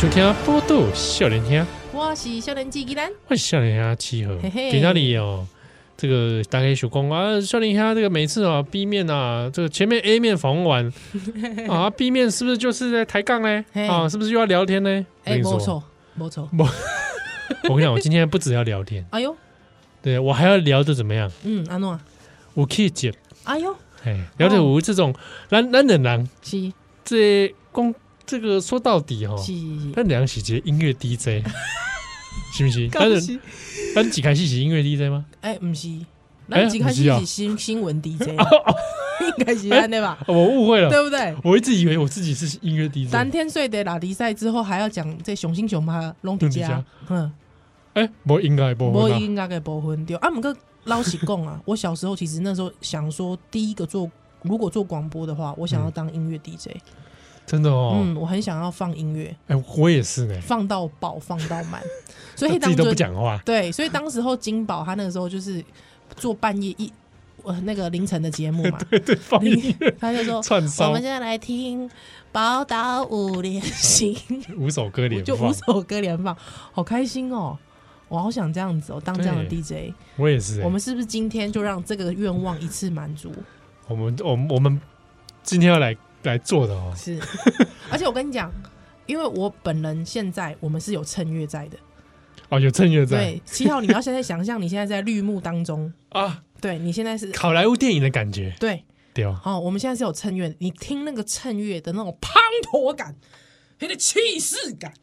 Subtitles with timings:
[0.00, 1.60] 收听《波豆笑脸听》，
[1.92, 4.32] 我是少年机器人，欢迎笑脸虾七号。
[4.42, 4.72] 嘿嘿。
[4.72, 5.46] 给那里哦，
[5.94, 10.92] 这个大概说讲啊，笑脸虾这个每次啊，B 面啊，这个前面 A 面访问完
[11.68, 13.62] 啊，B 面是不是就是在抬杠呢？
[13.90, 14.88] 啊，是不是又要聊天呢？
[15.24, 15.82] 哎、没错，
[16.14, 16.48] 没错。
[17.68, 19.36] 我跟你讲，我今天不只要聊天，哎呦，
[20.00, 21.30] 对我还要聊的怎么样？
[21.44, 22.00] 嗯，阿诺，
[22.54, 23.12] 我可以接，
[23.44, 25.14] 哎呦，哎，聊的我这种
[25.50, 26.72] 懒懒的人，是。
[27.02, 27.94] 这公
[28.26, 31.44] 这个说到底哈，是是咱两是一个音乐 DJ，
[32.52, 32.88] 是不是？
[32.88, 33.38] 高咱是，
[33.94, 35.24] 咱几开始是音乐 DJ 吗？
[35.40, 35.88] 哎，不是，
[36.50, 38.28] 哎咱一开始是新新闻 DJ，
[39.38, 40.18] 应该是安对吧？
[40.26, 41.34] 哦我误会了，对不对？
[41.42, 43.10] 我一直以为我自己是音乐 DJ。
[43.10, 47.30] 三天睡的拉迪赛之后，还要讲这熊心熊妈龙迪家嗯，
[47.94, 50.16] 哎，不应该，不我应该，给部分对。
[50.16, 54.10] 啊，不过老实讲啊， 我小时候其实那时候想说，第一个做
[54.42, 56.68] 如果做广播的话，我想要当音乐 DJ。
[57.50, 57.98] 真的哦。
[58.00, 61.82] 嗯，我很想要放音乐，哎，我也是呢，放到饱，放到满，
[62.36, 63.40] 所以当自己都不时讲话。
[63.44, 65.64] 对，所以当时候金宝他那个时候就是
[66.14, 66.92] 做半夜一
[67.42, 70.36] 呃那个凌晨的节目嘛， 对对，放音乐 他就说
[70.86, 71.90] 我们，现在来听
[72.30, 74.16] 宝岛五连星，
[74.56, 76.36] 五首歌连放就五，首歌连放，
[76.70, 77.58] 好开心哦！
[78.06, 79.92] 我好想这样子哦，当这样的 DJ。
[80.16, 80.60] 我也是。
[80.62, 83.32] 我们是不是今天就让这个愿望一次满足？
[83.88, 84.80] 我们我们我们
[85.42, 86.92] 今天要来来做的哦。
[86.96, 87.18] 是，
[87.90, 88.52] 而且我跟你讲，
[89.06, 91.78] 因为我本人现在我们是有趁月在的，
[92.48, 93.18] 哦，有趁月在。
[93.18, 98.84] 对，七号你要现在想象你现在在绿幕当中， 啊，对你现在是好莱坞电影的感觉，对。
[99.12, 99.36] 对哦。
[99.42, 102.30] 好，我们现在是有趁月，你听那个衬乐的那种滂
[102.70, 103.16] 沱感，
[103.80, 104.94] 那个气势感，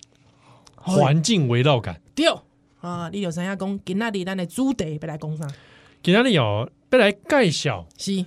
[0.76, 2.00] 环境围绕感。
[2.16, 2.26] 对
[2.80, 5.46] 啊，你有三下讲，今仔日咱的主题要来讲啥？
[6.02, 8.26] 今天里哦，要来介绍是，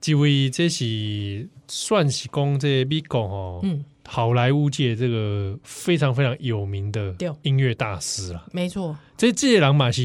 [0.00, 8.44] 这位，这是算是讲这个美国哦，嗯，好莱坞界这个非常非常有名的音乐大师啦。
[8.52, 10.02] 没错，这这些人嘛是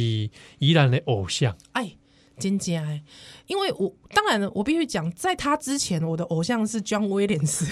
[0.59, 1.91] 宜兰的偶像，哎，
[2.37, 3.01] 真假哎，
[3.47, 7.67] 因为我当然了，我必须讲，在他之前，我的偶像是 John Williams。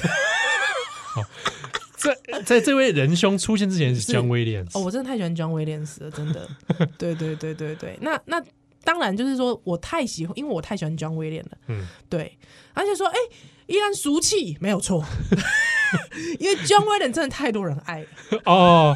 [1.96, 4.12] 在在这位仁兄出现之前是是。
[4.12, 6.50] John Williams 哦，我真的太喜欢 John Williams 了，真的。
[6.98, 8.44] 对对对对对，那那
[8.84, 11.58] 当然就是说我太喜欢，因为我太喜欢 John Williams 了。
[11.68, 12.38] 嗯，对，
[12.74, 13.16] 而且说，哎、
[13.68, 15.04] 依然俗气，没有错，
[16.40, 18.02] 因为 John Williams 真的太多人爱。
[18.02, 18.08] 了，
[18.46, 18.96] 哦，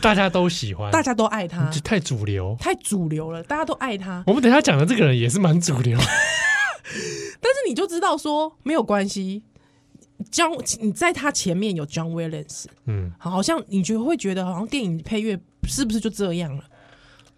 [0.00, 2.56] 大家都喜欢，大家都爱他，太主流。
[2.60, 4.22] 太主流了，大家都爱他。
[4.26, 5.98] 我们等一下讲的这个人也是蛮主流，
[7.40, 9.42] 但是你就知道说没有关系
[10.30, 16.64] ，John 你在他前面有 John Williams，嗯，好像你就会觉得好像电影配乐是不是就这样了？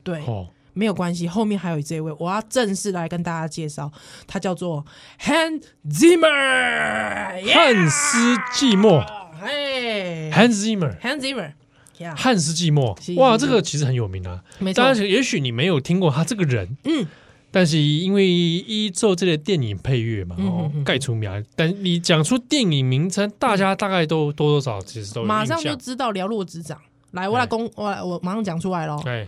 [0.03, 3.91] 对，哦，没有关系，后面还有这位，我要正式来跟大家介绍，
[4.27, 4.85] 他叫做
[5.19, 9.03] Hans Zimmer，汉斯季默。
[9.41, 11.53] 嘿，Hans Zimmer，Hans Zimmer，
[11.99, 14.43] 呀，汉斯季默，哇，这个其实很有名啊。
[14.59, 17.07] 没当错，然，也许你没有听过他这个人，嗯，
[17.51, 21.45] 但是因为一做这个电影配乐嘛，嗯哦盖出名。
[21.55, 25.59] 但你讲出电影名称，大家大概都多多少少其实都有马上。
[25.59, 26.79] 就知道寥落指掌。
[27.13, 29.01] 来，我来公，我来，我马上讲出来喽。
[29.07, 29.27] 哎，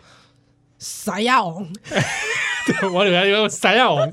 [0.78, 1.66] 塞亚王
[2.66, 4.12] 对我里面有塞亚王、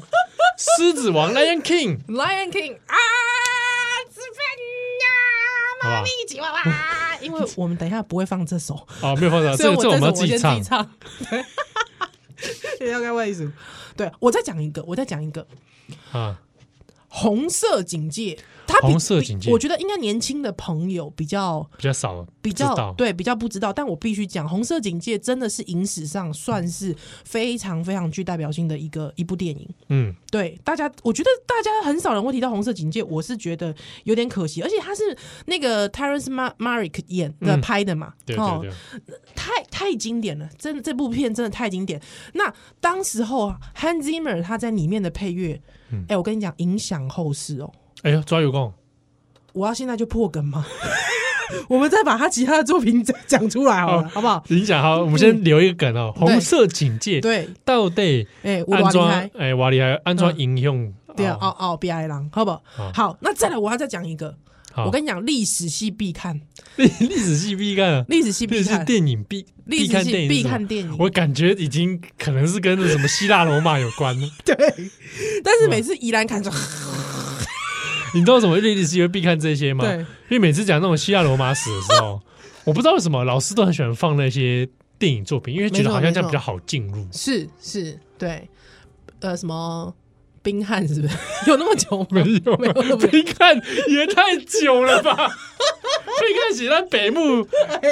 [0.58, 2.96] 狮子王 Lion King，，Lion King 啊，
[4.10, 4.40] 吃饭
[5.04, 5.08] 呀，
[5.84, 6.64] 猫咪吉娃娃。
[7.22, 10.70] 因为我们等一下不会放这首，哦，没有放到，所以这这我们要自己唱先自己。
[10.70, 10.92] 唱。
[12.80, 13.52] 对， 要该为什么？
[13.96, 15.46] 对我再讲一个，我再讲一个。
[16.12, 16.40] 啊，
[17.16, 18.38] 红色警戒。
[18.68, 19.52] 他比红色警戒。
[19.52, 29.70] 我觉得应该年轻的朋友比较比较少，比较对比较不知道，但我必须讲，红色警戒真的是影史上算是非常非常具代表性的一个一部电影。
[29.90, 33.74] 嗯，对大家，我觉得大家很少人会提到红色警戒，我是觉得
[34.06, 35.16] 有点可惜，而且他是
[35.46, 36.26] 那个 Terrence
[36.58, 37.62] Malick 演的、嗯。
[37.62, 38.62] 拍的嘛，对哦。
[38.64, 38.72] 对。
[39.06, 42.02] 对，太太经典了，真的这部片真的太经典。
[42.34, 42.52] 那
[42.82, 45.62] 当时候 Hans Zimmer 他在里面的配乐，
[45.92, 47.72] 哎、嗯我跟你讲，影响后世哦。
[48.04, 48.72] 哎呀，抓有空，
[49.54, 50.66] 我要现在就破梗吗？
[51.70, 54.44] 我们再把他其他的作品讲讲出来好了，哦好不好？
[54.50, 61.48] 影响好，我们先留一个梗哦，嗯红色警戒对，到底哎、我安装多厉害，哎，哇厉害，安装影响，对啊，哦。
[61.48, 62.52] 哦哦，别爱狼，好不？
[62.52, 62.92] 好？
[62.94, 64.36] 好，那再来，我要再讲一个，
[64.84, 66.40] 我跟你讲，历史系必看，
[66.76, 70.96] 历 历史系必看啊，历史系必看，电影必必看电影，必看电影。
[71.00, 74.30] 我感觉已经可能是跟什么希腊罗马有关了。
[74.44, 74.56] 对，
[75.44, 76.52] 但是每次宜兰看就，
[78.14, 79.86] 你知道为什么历史系会必看这些吗？
[79.86, 82.22] 对，因为每次讲那种希腊罗马史的时候，
[82.66, 84.68] 我不知道为什么老师都很喜欢放那些
[85.00, 87.08] 电影作品，因为觉得好像这样比较好进入。
[87.14, 88.50] 是是，对，
[89.22, 89.94] 呃，什么？
[90.46, 91.14] 冰汉是不是
[91.50, 92.08] 有那么久吗？
[92.12, 92.96] 没有，没有。
[92.98, 95.16] 冰汉也太久了吧？
[95.18, 97.46] 冰汉写在北部，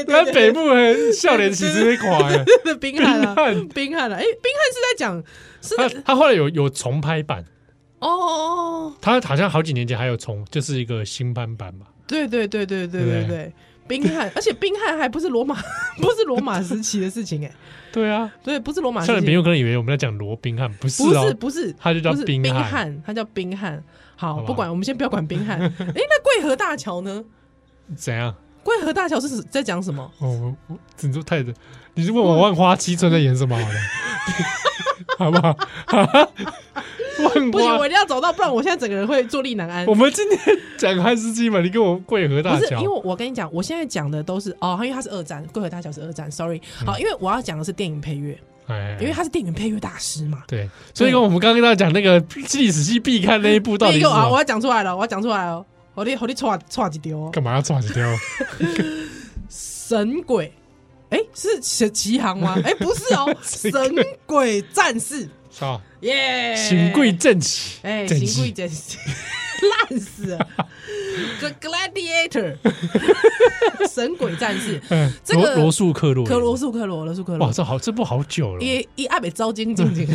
[0.07, 0.61] 在北部
[1.11, 2.45] 笑脸其实没垮呀。
[2.79, 3.35] 冰汉啊，
[3.73, 5.23] 冰汉啊，哎，冰汉是在讲，
[5.61, 7.44] 是他他后来有有重拍版
[8.00, 8.94] 哦。
[9.01, 11.88] 他好像好几年前还有重，就是一个新版版嘛。
[12.05, 13.53] 对对对对对对对，
[13.88, 15.56] 冰汉， 而且冰汉还不是罗马，
[16.01, 17.51] 不是罗马时期的事情哎。
[17.91, 19.06] 对啊，对，不是罗马。
[19.06, 23.83] 现在别人有可能以为我们在讲罗宾汉，不是哦，不是，不是，他就叫冰汉，他叫冰汉。
[24.15, 25.59] 好，不管，我们先不要管冰汉。
[25.62, 27.24] 哎，那桂河大桥呢？
[27.95, 28.33] 怎样？
[28.63, 30.09] 桂河大桥是在讲什么？
[30.19, 31.53] 哦，我你说太的，
[31.95, 33.75] 你是问我万花七村在演什么好了？
[35.18, 35.56] 好不好？
[37.51, 39.86] 不行，我一定要找到，不然我现在整个人会坐立难安。
[39.86, 40.39] 我们今天
[40.77, 46.60] 讲汉斯基嘛，你跟我贵河大桥，不是因为我跟你讲，我现在讲的都是哦，因为他是二战，贵河大桥是二战，sorry。
[46.86, 48.36] 好，因为我要讲的是电影配乐，
[48.68, 50.44] 哎，因为他是电影配乐大师嘛。
[50.48, 54.30] 对，所以跟我们刚刚跟大家讲那个历史系必看那一部到底是什么？
[54.31, 55.63] 我要讲出来了，我要讲出来哦，
[55.94, 57.30] 我你我你错错几丢？
[57.30, 58.04] 干嘛要错几丢？
[59.50, 60.51] 神鬼，
[61.13, 62.57] 哎，是奇奇航吗？
[62.65, 63.71] 哎，不是哦， 神
[64.25, 65.30] 鬼战士。
[65.56, 66.56] 好耶！
[66.56, 68.98] 行鬼战士，哎，行鬼正气，
[69.89, 70.48] 烂死了
[71.39, 72.57] ！The Gladiator，
[73.88, 74.81] 神鬼战士，
[75.24, 80.07] 这个罗素克罗，克罗素克罗，罗素克罗，哇，这好，这部好久了，一一阿北招金晶晶。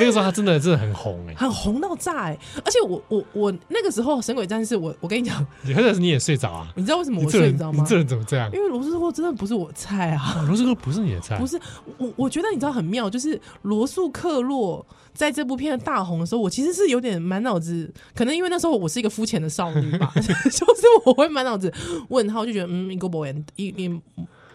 [0.00, 2.38] 那个时候他真的真的很红哎，很红到炸哎！
[2.64, 6.66] 而且我我我那个时候《神鬼战士》，我我跟你讲，你那时你也睡着啊？
[6.74, 7.84] 你知道为什么我睡着吗？
[7.86, 8.50] 这人怎么这样？
[8.52, 10.42] 因为罗斯科真的不是我菜啊！
[10.48, 11.60] 罗斯科不是你的菜，不是
[11.98, 12.10] 我。
[12.16, 21.72] 我觉得你知道很妙，就是罗素克洛在这部片的大红的时候，我其实是有点满脑子，可能因为那时候我是一个肤浅的少女吧， 就是我会满脑子
[22.08, 24.00] 问号，就觉得嗯，一个 boy，一一。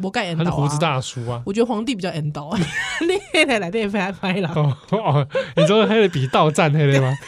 [0.01, 2.59] 我盖引导啊，胡子大叔啊，我觉得皇帝比较引导啊，
[3.01, 7.13] 你来来电拍拍了哦哦，你说黑的比盗战黑的吗？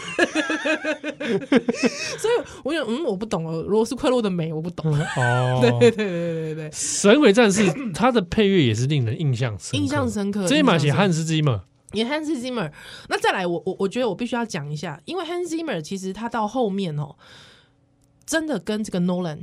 [2.17, 2.33] 所以
[2.63, 4.91] 我想嗯，我不懂了，罗斯克洛的美我不懂。
[4.93, 12.69] 哦， 对对对对对对，神鬼战士他的配乐也是令人印象深印象深刻，这一码写汉斯基嘛，也汉斯季默。
[13.07, 17.15] 那再来，我我我觉得我必须要讲一下，因为汉斯季默其实他到后面哦，
[18.25, 19.39] 真的跟这个诺兰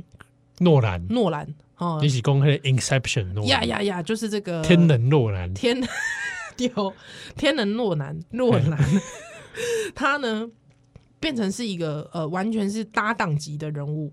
[0.59, 1.05] 诺兰。
[1.09, 1.55] 诺兰。
[1.77, 5.77] 哦，一起公开 Inception，呀呀呀，就是这个天能诺兰，天
[6.55, 6.93] 丢
[7.35, 8.79] 天能诺兰诺兰，
[9.93, 10.49] 他呢
[11.19, 14.09] 变成是一个呃，完全是搭档级的人物。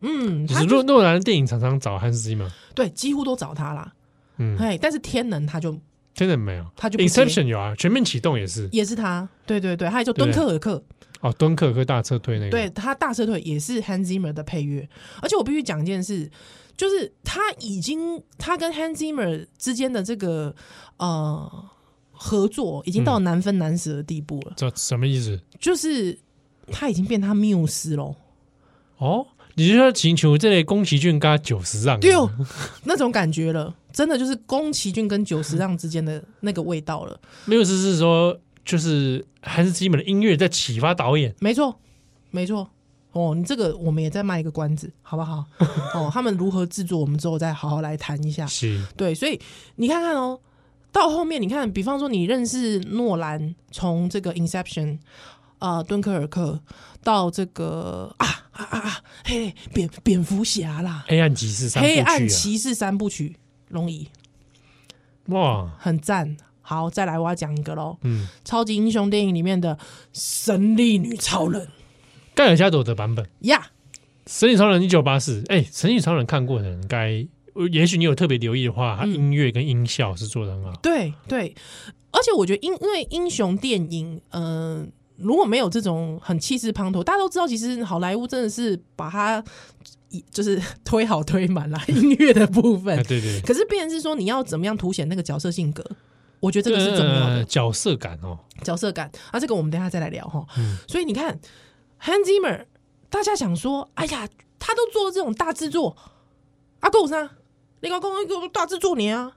[0.00, 3.92] 嗯，就是诺诺兰的电影常常找汉斯季吗，对，几乎都找他啦。
[4.38, 5.78] 嗯，哎，但是天能他就
[6.14, 9.28] 天能没有，他就 Inception 有啊，全面启动也是，也是他。
[9.44, 10.82] 对对对，还有就敦刻尔克。
[11.20, 14.88] 哦，敦刻尔克大撤退那个，对他大撤退也是 Hans Zimmer 的配乐，
[15.20, 16.28] 而且我必须讲一件事。
[16.76, 20.54] 就是他已经，他跟 Hans Zimmer 之间的这个
[20.96, 21.68] 呃
[22.10, 24.54] 合作，已经到难分难舍的地步了。
[24.56, 25.40] 这什么意思？
[25.60, 26.18] 就是
[26.68, 28.14] 他已经变他缪斯喽。
[28.98, 32.30] 哦，你就说请求这类宫崎骏跟九十让，对哦，
[32.84, 37.20] 那种感觉了，真的就是宫崎骏跟九十让之间的那个味道了。
[37.44, 41.78] 缪斯是说，就是 Hans Zimmer 的音乐在启发导演，没错，
[42.30, 42.70] 没错。
[43.12, 45.44] 哦，你这个我们也在卖一个关子，好不好？
[45.94, 48.46] 哦，他们如何制作，我们之后再好好来谈一下。
[48.46, 49.38] 是，对，所以
[49.76, 50.40] 你看看哦，
[50.90, 54.98] 到后面你看，比方说你认识诺兰，从这个 Inception
[55.58, 56.58] 啊、呃，敦刻尔克
[57.04, 63.36] 到这个啊啊啊啊，嘿，蝙蝙蝠侠啦，黑暗骑士三部曲、啊，黑暗骑士三部曲，
[63.68, 64.08] 龙椅
[65.26, 66.36] 哇，很赞。
[66.64, 69.76] 好，再来我要讲一个喽，嗯，超级英雄电影里面的
[70.12, 71.68] 神力女超人。
[72.34, 73.66] 盖尔加朵的版本呀，
[74.26, 77.26] 《神力超人》一九八四，哎，《神力超人》看过的人，该
[77.70, 80.72] 也许你有特别留意的话，它音乐跟音效是做的很好。
[80.82, 81.54] 对对，
[82.10, 84.86] 而且我觉得因因为英雄电影，嗯、呃，
[85.18, 89.44] 如果没有这种很气势磅礴，大家都知道，其实好莱坞真的是把它
[90.30, 92.96] 就是推好推满了音乐的部分。
[93.04, 93.38] 对对。
[93.42, 95.84] 可是，变成是说你要怎么样凸显那个角色性格，
[96.40, 100.42] 我觉得这个是重要的、呃、角色感哦，角色感啊，这个我们等一下再来聊哈。
[100.56, 101.38] 嗯，所以你看。
[102.04, 102.66] Hans Zimmer，
[103.08, 104.28] 大家想说，哎呀，
[104.58, 105.96] 他都做了这种大制作，
[106.80, 107.30] 阿狗啥？
[107.80, 109.32] 你搞公一个大制作你啊？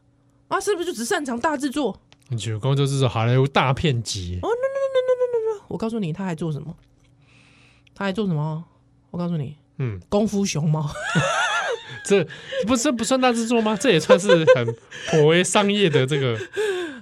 [0.48, 2.00] 啊，是不是就只擅长大制作？
[2.29, 4.39] 你觉得公就是好莱坞大片级？
[4.41, 5.65] 哦，no no no no no no no！
[5.67, 6.75] 我告诉你，他还做什么？
[7.93, 8.65] 他还做什么？
[9.12, 10.89] 我告诉你，嗯，功夫熊猫，
[12.03, 12.27] 这
[12.65, 13.77] 不是不算大制作吗？
[13.79, 14.75] 这也算是很
[15.10, 16.36] 颇为商业的这个。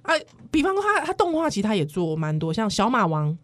[0.01, 3.37] 哎、啊，比方说他他动画其实他也做蛮多，像小马王。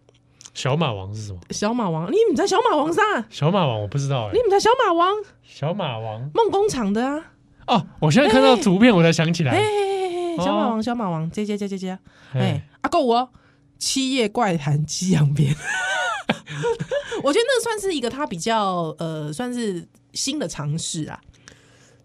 [0.53, 1.39] 小马王是什么？
[1.51, 3.03] 小马王，你们在小马王上？
[3.29, 4.33] 小马王我不知道哎、欸。
[4.33, 5.13] 你们在小马王？
[5.43, 7.31] 小马王梦工厂的啊。
[7.67, 9.51] 哦，我现在看到图片我才想起来。
[9.51, 11.97] 哎哎哎，小马王，小马王，接接接接接。
[12.33, 13.31] 哎、欸，阿够我
[13.77, 15.55] 七夜怪谈西洋片。
[17.23, 21.19] 我觉得那算是一个他比较呃，算是新的尝试啊。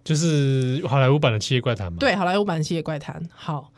[0.04, 1.96] 就是好莱坞版的七夜怪谈嘛。
[1.98, 3.20] 对，好莱坞版的七夜怪谈。
[3.34, 3.72] 好。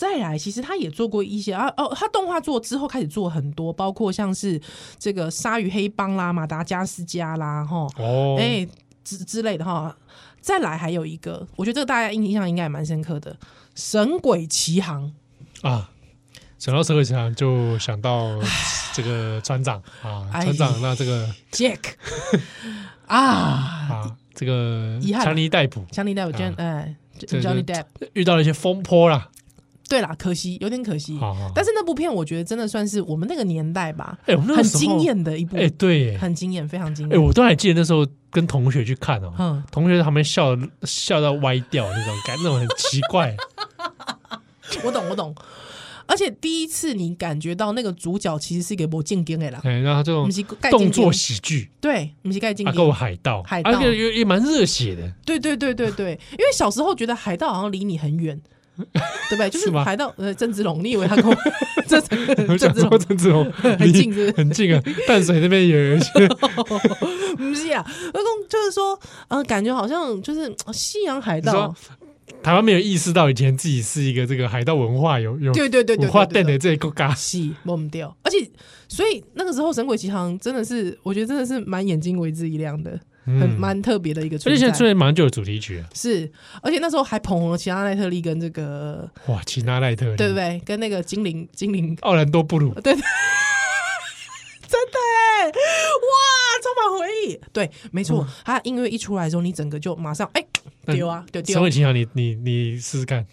[0.00, 4.58] 再来，其实他也做过一些啊哦，他动画做之后开始做很多，包括像是
[4.98, 8.68] 这个鲨鱼黑帮啦、马达加斯加啦，哈哦，哎、欸、
[9.04, 9.94] 之之类的哈。
[10.40, 13.30] 再来还有一个，我觉得这个大家印象应该也蛮深刻的，
[13.74, 15.12] 《神鬼奇航》
[15.68, 15.90] 啊，
[16.58, 18.40] 想到《神鬼奇航》就想到
[18.94, 21.92] 这个船长啊，船长那这个 Jack
[23.06, 23.18] 啊
[23.92, 29.28] 啊，这个强尼戴普，强尼戴普，哎，Johnny Depp 遇到了一些风波啦。
[29.90, 37.18] 对啦，可惜有点可惜，好好，但是那部片我觉得真的算是我们那个年代吧，欸、很惊艳的一部，哎、欸，对，很惊艳，非常惊艳。
[37.18, 43.36] 哎、欸，我都还记得那时候跟同学去看哦，嗯、同学他们笑笑到歪掉那种感，那种很奇怪。
[44.84, 45.34] 我懂，我懂。
[46.06, 50.30] 而且第一次你感觉到那个主角其实是一个不正经的啦，哎、欸，然后这种
[50.70, 53.82] 动作喜剧，对，不是盖进，啊，够海盗，海盗。
[53.82, 58.40] 也也也蛮热血的，对对对对对，因为小时候觉得海盗好像离你很远。
[58.76, 59.50] 对不对？
[59.50, 61.24] 就是海盗呃，郑芝龙，你以为他跟
[61.86, 62.00] 郑
[62.58, 62.98] 郑芝龙？
[62.98, 64.82] 郑芝龙很近是，是很近啊！
[65.06, 66.28] 淡水那边也有一些，
[67.36, 68.98] 不是啊，老公就是说，
[69.28, 71.74] 呃，感觉好像就是西洋海盗。
[72.42, 78.48] 台湾没有意识到以前自己是一个这个海盗文化有有对对对文化带的这一个嘎西忘不掉，而且
[78.88, 82.98] 所以那个时候《神鬼奇航》真的是，我觉得真的是蛮眼睛为之一亮的。
[83.38, 86.30] 很蛮特别的一个，而且现在出现马上就有主题曲，啊是，
[86.62, 90.60] 而且那时候还捧红了奇拉奈特利跟这个哇，奇拉奈特利，对不对？
[90.64, 91.96] 跟那个精灵精灵。
[92.00, 92.94] 奥兰多布鲁，对，对，
[94.66, 94.98] 真的
[95.38, 95.52] 哎，哇，
[96.62, 100.44] 充满回忆，对，没错，他音乐一出来之后，你整个就马上哎
[100.86, 101.54] 丢啊，丢丢。
[101.54, 103.26] 陈伟霆啊，你你你试试看。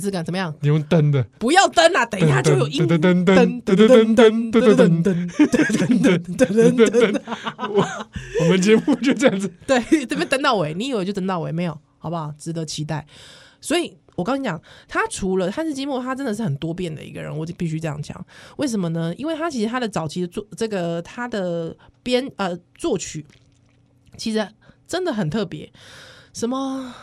[0.00, 0.54] 质感怎么样？
[0.60, 2.04] 你用灯的，不要灯啊！
[2.06, 2.86] 等一下就有音。
[2.86, 7.20] 噔噔噔噔噔噔噔噔噔噔噔噔噔噔。
[7.70, 7.86] 我
[8.40, 11.78] 我们节目就这样子，对，这边灯到尾，你以为就灯到尾没有？
[11.98, 12.32] 好不好？
[12.38, 13.06] 值得期待。
[13.60, 18.26] 所以我跟你讲，他除了他是寂寞，他真的是很多变的一个人，我就必须这样讲。
[18.58, 19.14] 为什么呢？
[19.16, 23.24] 因为他其实他的早期的作，这个他的编呃作曲，
[24.16, 24.46] 其实
[24.86, 25.72] 真的很特别。
[26.32, 26.94] 什么？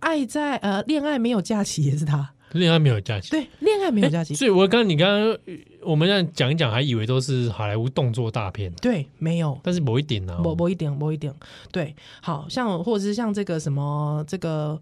[0.00, 2.32] 爱在呃，恋爱没有假期也是他。
[2.52, 4.34] 恋爱没有假期，对，恋爱没有假期。
[4.34, 5.36] 所以，我刚刚你刚刚
[5.82, 8.72] 我们这样讲一讲，还以为都是好莱坞动作大片。
[8.80, 11.34] 对，没有，但是某一点呢，某某一点，某一点。
[11.72, 14.80] 对，好像或者是像这个什么这个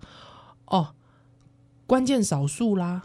[0.67, 0.89] 哦，
[1.87, 3.03] 关键少数啦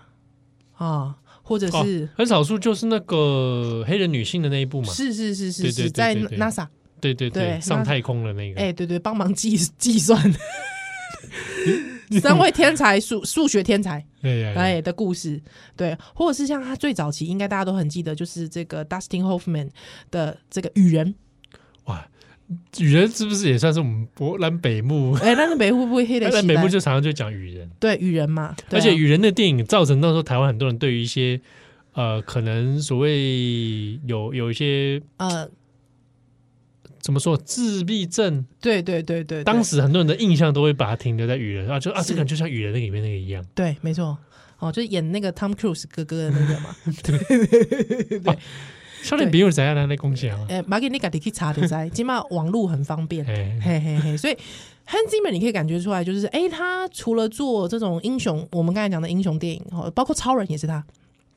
[0.76, 4.94] 啊，或者是很少数，就是那个黑人女性的那一部嘛。
[4.94, 6.68] 是是是是是，在 NASA，
[7.00, 8.60] 对对对，上太空的那个。
[8.60, 10.22] 哎，对对，帮忙计计算。
[12.22, 15.40] 三位天才数 数学天才哎的故事，
[15.76, 19.70] 对，或者是像他最早期，应该大家都很记得，就是这个 Dustin Hoffman
[20.10, 21.14] 的这个雨人。
[21.86, 22.08] 哇，
[22.80, 25.14] 雨人是不是也算是我们波兰北木？
[25.22, 28.56] 哎，兰北木不会黑的，兰北木就常常就讲雨人，对雨人嘛。
[28.72, 31.40] 而且雨人的电影造成那时候台湾很多人对于一些
[31.94, 35.50] 呃，可能所谓有有一些呃。
[37.02, 38.46] 怎么说自闭症？
[38.62, 43.44] 对对对对，当时很多人的印象都会把它停留在雨人啊，就啊，这个人就像雨人那里面那个一样。
[43.56, 44.18] 对，没错，
[44.60, 46.76] 哦，就是演那个 Tom Cruise 哥哥的那个嘛。
[47.04, 47.18] 对
[48.04, 48.38] 对对，
[49.02, 50.46] 少年朋友怎样来来贡献啊？
[50.50, 53.24] 哎，马给你赶紧去查就知，起码网络很方便。
[53.64, 54.34] 嘿嘿嘿，所以
[54.88, 60.84] Hans Zimmer 你可以感觉出来，就是哎，他除了做这种英雄，我们刚才讲的英雄电影，哦，包括超人也是他。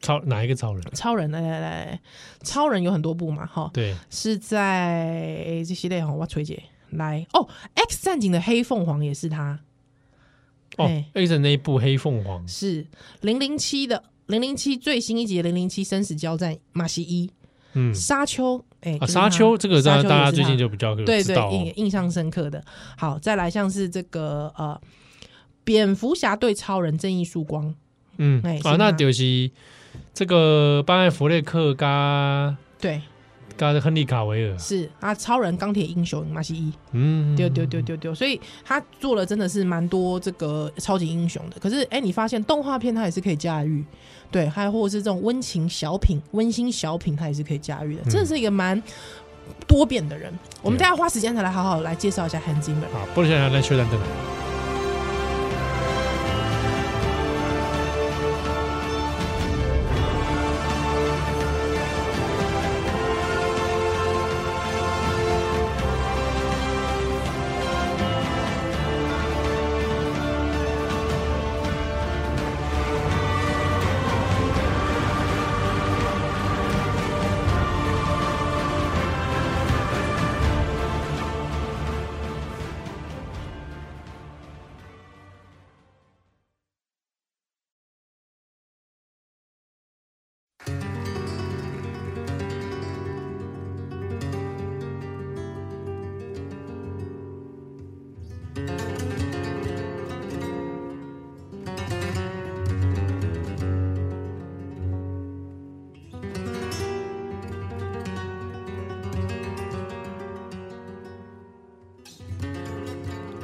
[0.02, 0.82] 超哪一个超人？
[0.92, 2.00] 超人来来来，
[2.42, 6.62] 超人有很多部嘛，哈，对，是在这系列哈，我崔姐。
[6.90, 9.58] 来哦，X 战警的黑凤凰也是他，
[10.76, 12.46] 哦，X 那一部黑凤凰。
[12.46, 12.86] 是
[13.22, 17.30] 零零七的零零七最新一集的零零七生死交战马西一，
[17.72, 22.62] 嗯，沙丘，哎，沙丘这个大大家最近就比较对对印印象深刻的，
[22.98, 24.78] 好，再来像是这个呃，
[25.64, 27.74] 蝙蝠侠对超人正义曙光，
[28.18, 29.50] 嗯，啊，那就是。
[30.14, 33.00] 这个班艾弗列克加对，
[33.56, 41.58] 加亨利卡维尔是啊，超人钢铁英雄马西一，嗯，丢丢丢丢丢，所以他做了真的是蛮多这个超级英雄的。
[41.60, 43.84] 可是哎，你发现动画片他也是可以驾驭，
[44.30, 48.80] 对，还有或者是这种温情小品、温馨小品，他也是可以驾驭的，真的是一个蛮
[49.66, 50.32] 多变的人。
[50.60, 52.90] 我们大家花时间才来好好来介绍一下 Hans Zimmer。
[52.92, 54.41] 好，不如现在来休战灯来。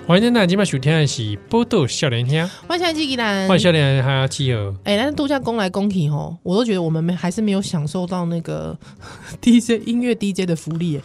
[0.09, 4.75] 欢迎大家今晚收听的是《宝岛少年兄》，欢迎小吉兰，欢迎少年还要集合。
[4.85, 8.75] 哎，那度假攻来攻去吼，我都觉得我们没还是没有享受到那个
[9.43, 10.99] DJ 音乐 DJ 的福利，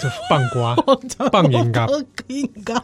[0.00, 0.76] 就放瓜，
[1.32, 1.88] 放盐咖，
[2.28, 2.80] 盐咖。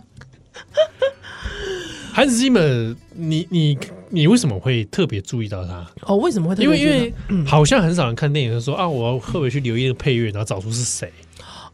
[2.17, 3.79] Hans Zimmer，你你
[4.11, 5.87] 你为什么会特别注意到他？
[6.09, 6.77] 哦，为什么会特别？
[6.77, 11.09] 因为因为好像很少人看电影的时候说啊，我要特别去留意那个配乐，然后找出是谁。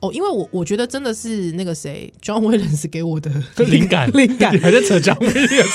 [0.03, 3.31] 哦，因为我我觉得真的是那个谁，John Williams 给我的
[3.65, 5.73] 灵感， 灵感还在扯 John Williams。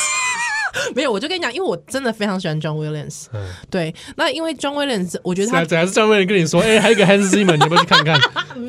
[0.93, 3.25] 没有，我就跟你讲，因为我真的非常喜欢 John Williams。
[3.33, 8.19] 嗯，对，那因为 John Williams，我觉得他怎样是 John Williams 跟你说，哎、欸，还有一个 Hans Zimmer，你要不要去看看？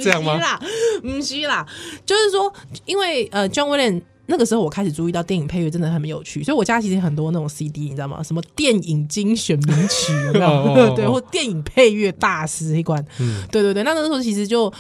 [0.01, 0.33] 这样吗？
[0.37, 0.61] 不是啦，
[1.03, 1.67] 不是啦，
[2.07, 2.51] 就是说，
[2.87, 8.23] 因为呃，John Williams 那个时候我开始注意到电影配乐真的很有趣，所以我家其实很多那种 CD，你知道吗？
[8.23, 10.47] 什么电影精选名曲，有没有？
[10.47, 13.05] 哦哦哦 对，或电影配乐大师一关。
[13.19, 14.73] 嗯，对对对，那那时候其实就。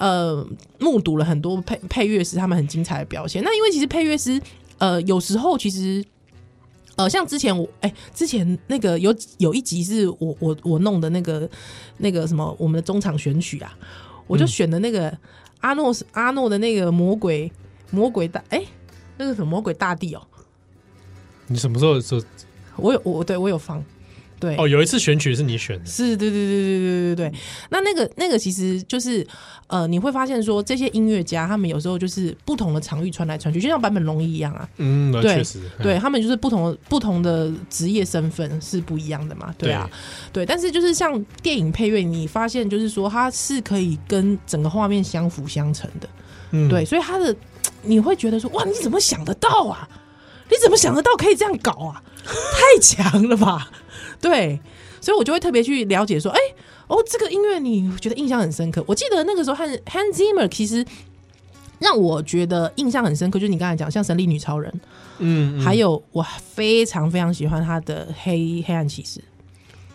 [0.00, 0.46] 呃，
[0.78, 3.42] 目睹了很多配配乐师他们很精彩的表现。
[3.42, 4.40] 那因为其实配乐师，
[4.78, 6.04] 呃，有时候其实，
[6.94, 11.50] 呃，像之前我，哎、欸，之前那个有有一集是我我我弄的那个
[11.96, 13.76] 那个什么我们的中场选曲啊，
[14.28, 15.12] 我就选的那个
[15.62, 17.50] 阿诺阿诺的那个魔鬼
[17.90, 18.68] 魔鬼大哎、欸，
[19.18, 20.22] 那个什么魔鬼大地哦、
[21.48, 22.22] 你什么时候说？
[22.76, 23.84] 我有我对我有放
[24.40, 27.38] 对哦，有一次选曲是你选的，是，对对对对对对对。
[27.70, 29.26] 那那个那个其实就是
[29.66, 34.68] 呃，你会发现说这些音乐家他们有时候就是不同的场域传来传去，就像版本龙一一样啊。
[34.76, 39.52] 嗯，对，确实，对他们就是不同不同的职业身份是不一样的嘛。
[39.58, 39.90] 对啊，
[40.32, 46.08] 对,对，但是就是像电影配乐，你发现就是说它是可以跟整个画面相辅相成的。
[46.52, 47.34] 嗯，对，所以它的
[47.82, 49.88] 你会觉得说，哇，你怎么想得到啊？
[50.50, 52.02] 你怎么想得到可以这样搞啊？
[52.24, 53.70] 太强了吧！
[54.20, 54.60] 对，
[55.00, 56.38] 所以我就会特别去了解说，哎，
[56.86, 58.84] 哦，这个音乐你觉得印象很深刻。
[58.86, 60.84] 我记得那个时候，Hans Hans Zimmer 其实
[61.78, 64.70] 让我觉得印象很深刻，就是你刚才讲像《神力女超人》，
[65.18, 66.22] 嗯，还有我
[66.54, 69.20] 非常非常喜欢他的黑《黑黑暗骑士》。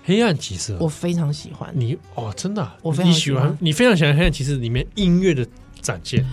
[0.06, 5.48] 黑暗骑士，我非常喜欢你哦，真的、啊，我非常喜欢，喜欢你非常喜欢《黑暗骑士》里面音乐的
[5.82, 6.26] 展现，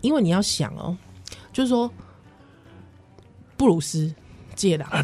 [0.00, 0.96] 因为你要想哦，
[1.52, 1.90] 就是说
[3.56, 4.12] 布鲁斯
[4.54, 4.84] 借的。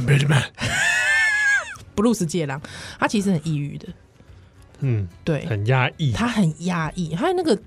[1.95, 2.61] 布鲁斯戒狼，
[2.99, 3.89] 他其实很抑郁的，
[4.81, 7.15] 嗯，对，很压抑，他很压抑。
[7.15, 7.59] 还有那个，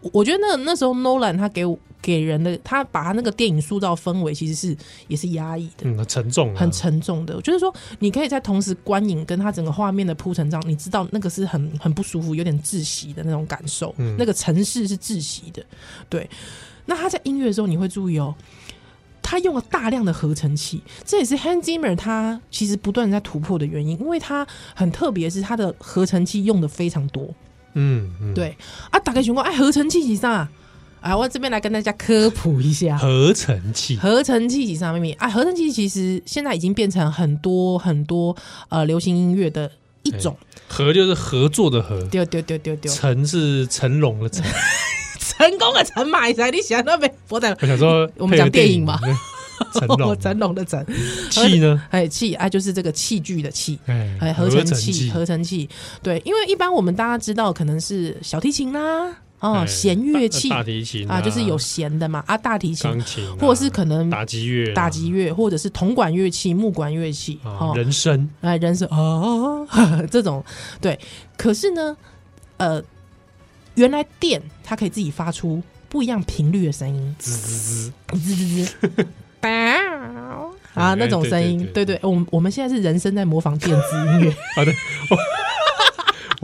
[0.00, 1.66] 我觉得那那时候 Nolan 他给
[2.04, 4.76] 给人的，他把他那个电影塑造氛围，其实是
[5.08, 7.40] 也是压抑的，嗯，很沉重，很沉重的。
[7.40, 13.94] 就是说，你可以在同时观影跟他整个画面的铺陈上，你知道那个是很很不舒服，有点窒息的那种感受。
[13.96, 15.64] 嗯，那个城市是窒息的，
[16.10, 16.28] 对。
[16.84, 18.34] 那他在音乐的时候，你会注意哦。
[19.22, 27.34] 他用了大量的合成器，这也是 Hans Zimmer 他其实不断在突破的原因，因为他很特别，是他的合成器用的非常多。
[27.72, 28.54] 嗯，嗯对
[28.90, 30.50] 啊，打开情况，哎，合成器几上啊？
[31.12, 33.96] 我这边来跟大家科普一下合成器。
[33.96, 35.28] 合成器几上秘密啊？
[35.28, 38.34] 合成器其实现在已经变成很多很多
[38.68, 39.70] 呃流行音乐的
[40.04, 40.36] 一种。
[40.68, 42.92] 合就是合作的合，丢丢丢丢丢。
[42.92, 44.44] 成是成龙的成。
[45.18, 47.12] 成功的成马仔，你想那边？
[47.28, 48.98] 我在我想说，我们讲电影嘛。
[49.72, 50.84] 成龙，成龙的成
[51.30, 51.80] 器呢？
[51.90, 55.68] 哎，器啊，就是这个器具的器，哎，合成器，合成器。
[56.02, 69.66] 对，因为一般我们大家知道，可能是小提琴啦，哦，弦乐器，大提琴啊，就是有弦的嘛，啊，大提琴，钢琴，或者是可能打击乐，打击乐，或者是铜管乐器、木管乐器，哦，人声，哎，人声哦，
[70.10, 70.44] 这种。
[70.80, 70.98] 对。
[71.36, 71.96] 可是呢，
[72.56, 72.82] 呃。
[73.76, 77.92] 原来电它可以自己发出不一样频率的声音，滋滋滋。
[78.12, 79.02] 滋滋滋，
[80.74, 84.72] 啊，那种声音，对对，我们我们现在是人声在模仿电子音乐， 好的，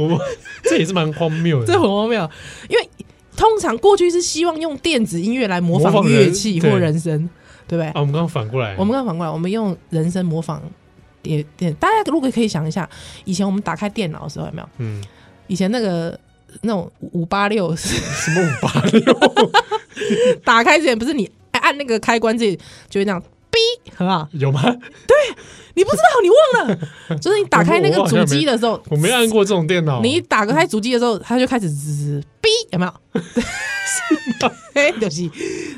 [0.09, 0.21] 我
[0.65, 2.29] 这也是蛮荒谬的，这很荒谬，
[2.69, 2.89] 因为
[3.37, 7.29] 通常过去是希望用电子音乐来模仿乐器或人声，
[7.67, 7.87] 对不对？
[7.89, 10.63] 啊，我们刚刚反过来，我们刚刚反过来，我们用人声模仿
[11.23, 11.73] 电电。
[11.75, 12.89] 大家如果可以想一下，
[13.25, 14.69] 以前我们打开电脑的时候有没有？
[14.79, 15.03] 嗯，
[15.47, 16.19] 以前那个
[16.63, 19.33] 那种五八六是 什么五八六？
[20.45, 22.55] 打开之前不是你按那个开关这
[22.89, 23.23] 就会这样。
[23.51, 24.63] 哔，很好，有吗？
[24.63, 25.17] 对，
[25.75, 30.01] 你不知道，你忘了， 就是你打开那个主机的时候我，我没按过这种电脑。
[30.03, 32.93] 你打开主机的时候，它就开始滋滋 B，，有没有？
[34.75, 35.31] 哎，对不起，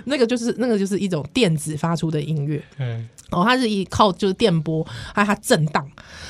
[0.05, 2.63] 那个就是那个就是一种电子发出的音乐。
[2.79, 5.87] 嗯，哦，它是依靠就是电波，还有它震荡，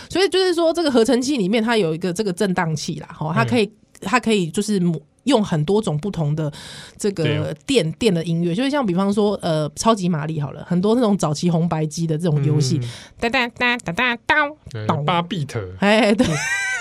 [0.08, 4.80] 所以就是说这个合成器里面它有一个这个震荡器啦，哦，它可以它可以就是。
[5.24, 6.52] 用很多种不同的
[6.96, 12.80] 这个电电的音乐，就是像比方说，呃，超级玛丽好了，很多那种早期红白机的这种游戏，
[13.20, 16.26] 哒哒哒哒哒哒，八 bit，哎，对。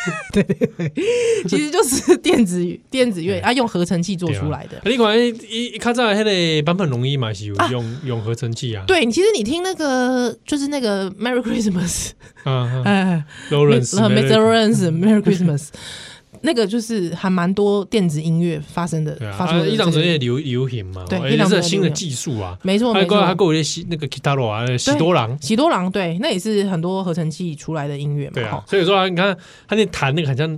[0.34, 0.92] 对对，
[1.48, 4.82] 其实就是电子电子乐啊，用合成器做出来的。
[4.90, 5.16] 你可能
[5.48, 8.84] 一一看在那个版本容易嘛，是用用合成器啊。
[8.88, 12.10] 对，其实你听那个就是那个 Merry Christmas，
[12.46, 15.68] 嗯嗯，Lawrence，Merry Christmas。
[16.44, 30.58] 那个就是还蛮多电子音乐发生的，发生的一档整的流流行嘛，对，也是新的技术啊，没错没错，还还有一些那个吉他罗啊，喜多郎，喜多郎，对，那也是很多合成器出来的音乐嘛，对啊，所以说你看他那弹那个好像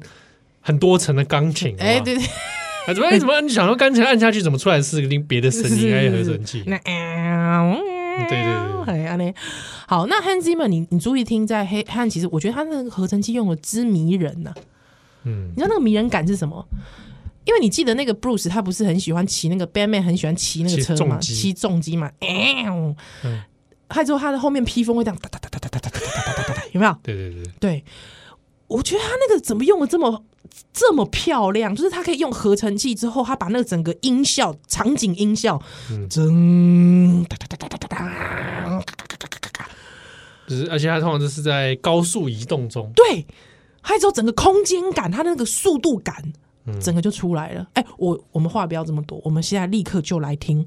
[0.62, 2.24] 很多层的钢琴，哎，对对，
[2.96, 6.78] 怎么怎么你想说钢琴按下去怎么出来是个别的声音，还有合成器， 那
[8.30, 9.34] 对对对，哎，
[9.88, 14.54] 好，那 Hans Zimmer，你你注意听，在黑汉，其实我觉得他那个合成器用的之迷人呢。
[15.24, 16.66] 嗯，你知道那个迷人感是什么？
[17.46, 22.96] 因为你记得那个 Bruce 他不是很喜欢骑那个 Bandman 很喜欢骑那个车嘛，骑重机嘛，嗯，
[23.90, 26.98] 还之后他的后面披风会这样哒哒哒哒哒哒哒哒哒哒哒，有没有？
[27.04, 27.44] 对对对。
[27.60, 27.84] 对，
[28.68, 30.24] 我觉得他那个怎么用的这么
[30.72, 31.76] 这么漂亮？
[31.76, 39.70] 就是他可以用合成器之后，他把那个整个音效场景音效，嗯，哒哒哒哒哒哒哒，
[40.48, 43.26] 就是而且他通常就是在高速移动中，对。
[43.84, 46.34] 还有之后整个空间感，它那个速度感，
[46.82, 47.68] 整个就出来了。
[47.74, 50.66] 哎、我我们话不要这么多，我们现在立刻就来听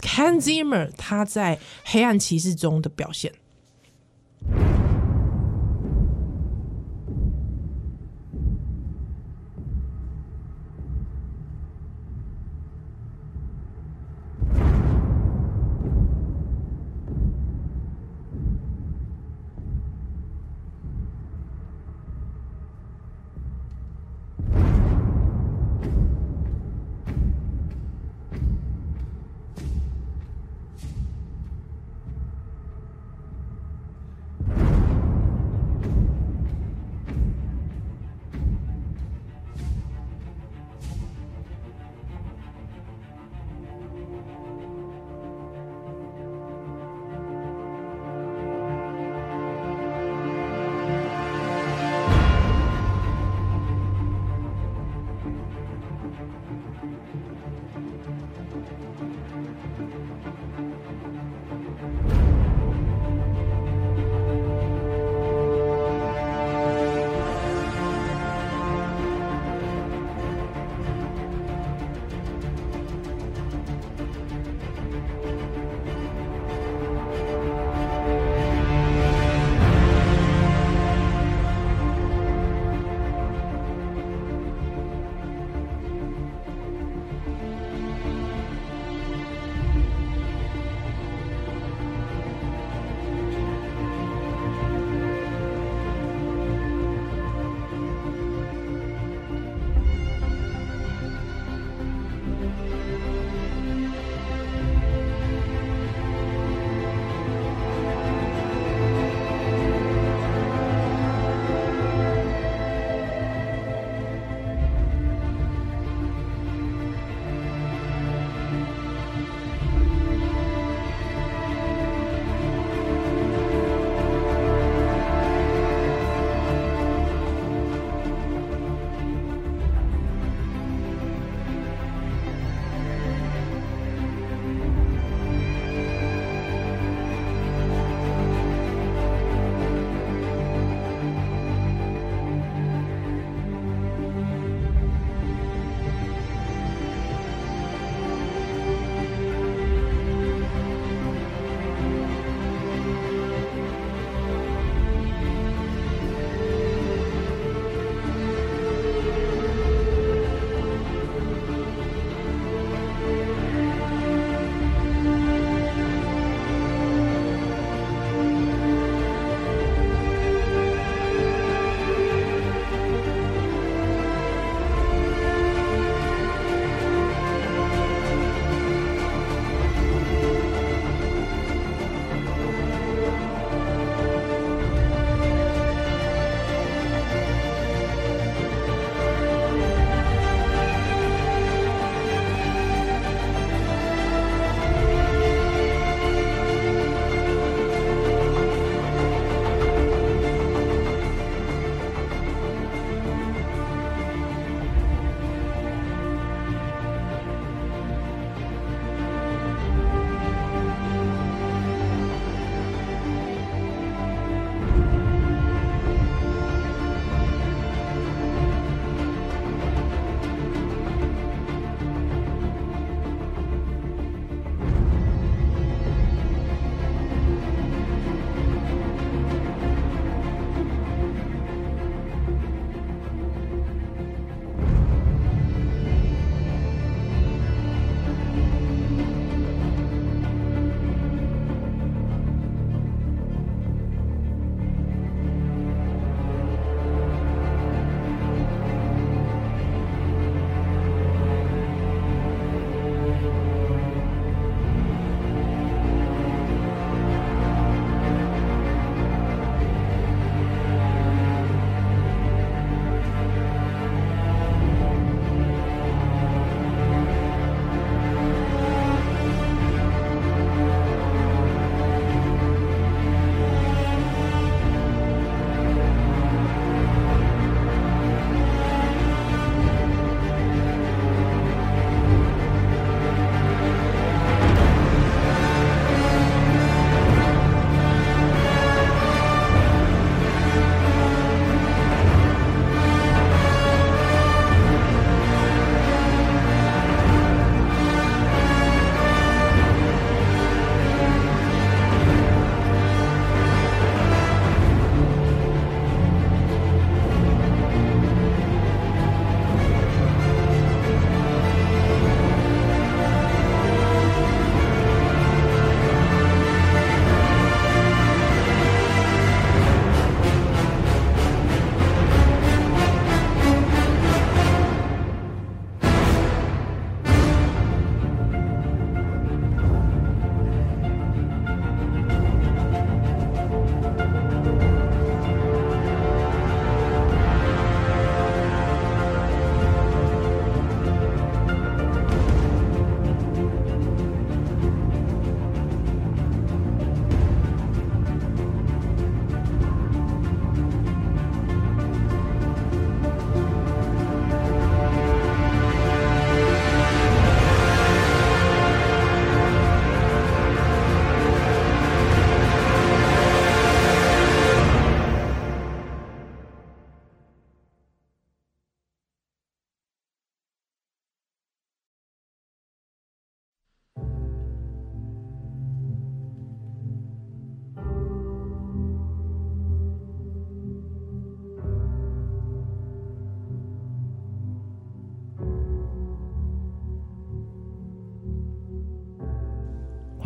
[0.00, 3.32] Hans Zimmer 他在《黑暗骑士》中的表现。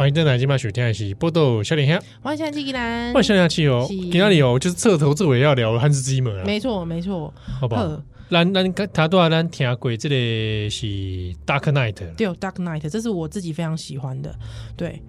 [0.00, 3.84] 欢迎登来今晚雪天的是波多小林香，欢迎下期吉兰，欢迎小林气哦。
[3.86, 6.42] 今天里哦，就是彻头彻尾要聊汉斯基姆啊。
[6.46, 8.02] 没错，没错，好不好？
[8.30, 10.86] 咱咱他多少咱听过这个是
[11.44, 14.34] Dark Knight，对，Dark Knight，这是我自己非常喜欢的。
[14.74, 15.02] 对，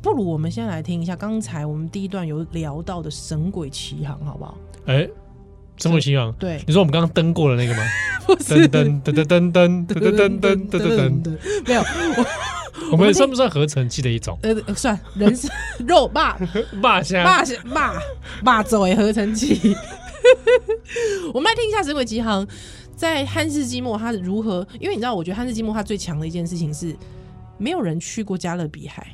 [0.00, 4.56] 不如我们先来听一下刚才我们第一段有聊到的《神鬼奇航》，好不好？
[4.86, 5.02] 哎，
[5.76, 7.82] 《神鬼奇航》对，你说我们刚刚登过的那个吗？
[8.26, 11.82] 不是，噔噔噔噔噔噔噔噔噔噔噔，没有。
[11.82, 12.26] 我
[12.96, 14.38] 们算不算合成器的一种？
[14.42, 15.48] 呃，算，人是
[15.86, 16.38] 肉霸
[16.82, 18.02] 霸虾霸霸
[18.44, 19.76] 霸走诶，合成器。
[21.32, 22.46] 我们来听一下《神鬼奇航》
[22.94, 24.66] 在汉斯季默他如何？
[24.78, 26.94] 因为你知道，我觉得汉斯季默他最强的一件事情是，
[27.56, 29.06] 没有人去过加勒比海。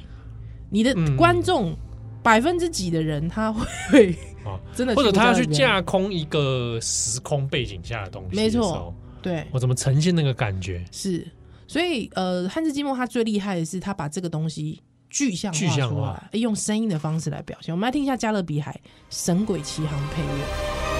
[0.68, 1.76] 你的观众
[2.22, 4.16] 百分之几的人他会
[4.74, 8.36] 真的，或者他要去架空一个时空背景下的东西？
[8.36, 8.92] 没错，
[9.22, 10.84] 对，我怎么呈现那个感觉？
[10.90, 11.26] 是。
[11.68, 17.74] 所以，呃，汉字寂寞他最厉害的是他把这个东西具象化出来，用声音的方式来表现。
[17.74, 18.78] 我们来听一下《加勒比海
[19.10, 20.95] 神鬼奇航》配乐。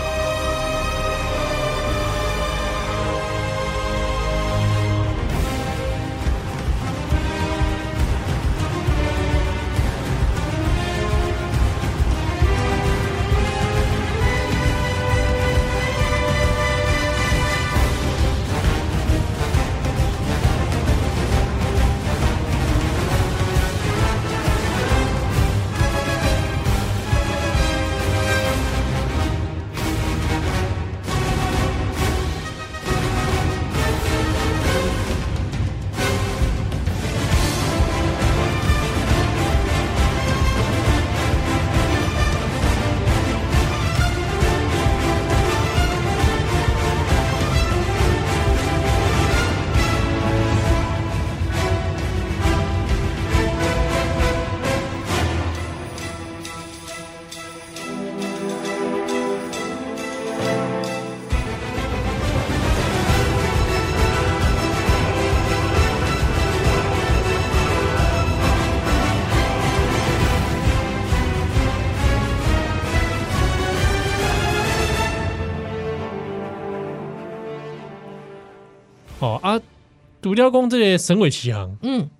[80.26, 82.10] 独雕公这些神鬼奇行，嗯，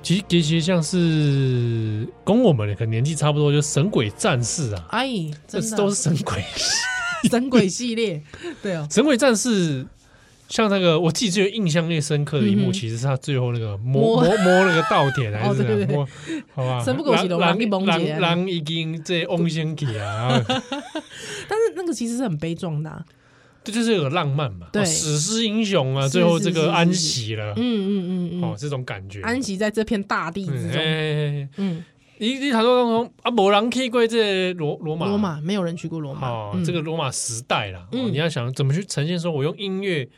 [0.00, 5.10] 其实其实像是跟我们的可能年纪差不多，就神鬼战士啊，哎，
[5.48, 6.40] 这都是神鬼
[7.28, 8.22] 神鬼系列，
[8.62, 9.84] 对哦，神鬼战士
[10.48, 14.36] 像那个我记得最印象最深刻的一幕，其实是他最后那个摸摸。
[14.36, 16.06] 摸那个稻田还是 摸，
[16.54, 23.04] 好吧，神不狗血的狼一崩解，狼已经这翁先起啊， 但是那个其实是很悲壮的。
[23.66, 30.80] 这就是有浪漫嘛，对，史诗英雄啊，最后这个安息了，嗯嗯嗯，哦，这种感觉，安息在这片大地之中，
[31.56, 31.84] 嗯，
[32.18, 40.08] 你你谈说当中啊，没人去过这罗罗马，罗马没有人去过罗马，哦，这个罗马时代啦，你要想怎么去呈现，说我用音乐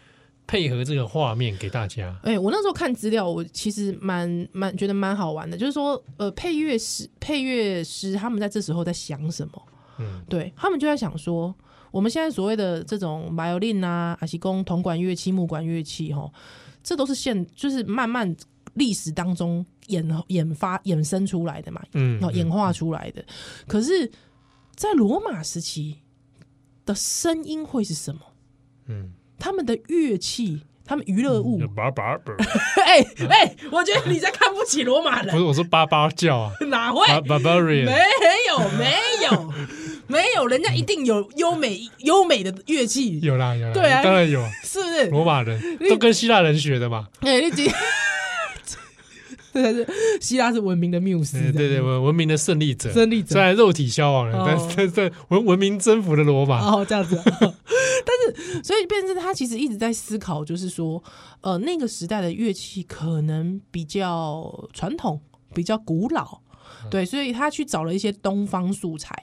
[0.47, 9.63] 配合这个画面给大家，哎，我那时候看资料，我其实蛮蛮觉得蛮好玩的，就是说，呃，配乐师配乐师他们在这时候在想什么？
[10.01, 11.55] 嗯，对他们就在想说。
[11.91, 16.31] 我们现在所谓的这种 violin 啊，还是公铜管乐器、木管乐器，哈，
[16.83, 18.35] 这都是现就是慢慢
[18.75, 23.25] 历史当中演演发衍生出来的嘛，嗯，然后演化出来的。
[23.67, 24.11] 可是，
[24.77, 25.99] 在罗马时期
[26.85, 28.21] 的声音会是什么？
[28.87, 32.33] 嗯，他们的乐器，他们娱乐物，叭叭叭，
[32.87, 35.33] 哎哎，我觉得你在看不起罗马人。
[35.35, 37.99] 不是，我是叭叭叫啊， 哪会？Barbarian 没
[38.49, 39.53] 有没有。
[40.09, 43.21] 没有，人家一定有优美优美的乐器。
[43.21, 45.11] 有啦有啦，对啊，当然有，是不是？
[45.11, 47.09] 罗马人都跟希腊人学的嘛。
[47.21, 47.71] 哎，你记，
[49.53, 49.87] 对是，
[50.21, 56.59] 希腊是文明的缪斯，对对文文明的胜利者，胜利者虽然肉体消亡了，但是在文文明征服了罗马。
[56.59, 57.21] 哦，这样子。
[58.09, 61.03] 但是，所以变成他其实一直在思考，就是说，
[61.43, 65.21] 呃，那个时代的乐器可能比较传统，
[65.53, 66.41] 比较古老，
[66.91, 69.15] 对，所以他去找了一些东方素材。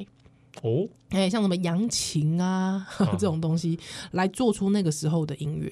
[0.62, 2.88] 哦，哎，像什么扬琴啊
[3.18, 3.80] 这种东西，
[4.12, 5.72] 来做出那个时候的音乐。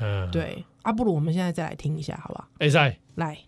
[0.00, 2.48] 嗯，对，阿不如我们现在再来听一下，好不好？
[2.58, 3.38] 哎，在来。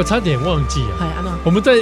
[0.00, 1.74] 我我差点忘记啊，我们在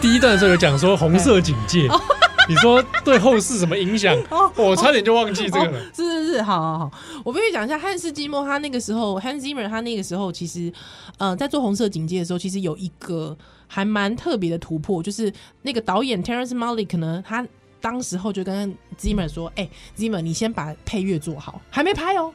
[0.00, 1.86] 第一段的时候有讲说红色警戒。
[2.48, 4.16] 你说对后世什么影响？
[4.32, 5.78] 哦，我差点就忘记这个了。
[5.94, 6.90] 是是是，好好好，
[7.22, 10.72] 我必须讲一下汉斯季默，他那个时候，Hans Zimmer 他那个时候其实，
[11.18, 17.46] 呃，在做红色警戒的时候，其实有一个还蛮特别的突破，就是那个导演 Terrence Malick 呢，他
[17.82, 22.32] 当时候就跟 Zimmer 说：“哎、欸、，Zimmer，你先把配乐做好，还没拍哦。”